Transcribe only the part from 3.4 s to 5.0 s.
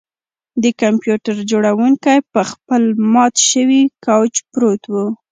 شوي کوچ پروت و